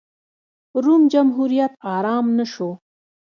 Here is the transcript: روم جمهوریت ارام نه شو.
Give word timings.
روم 0.83 1.01
جمهوریت 1.11 1.73
ارام 1.95 2.25
نه 2.37 2.45
شو. 2.53 2.69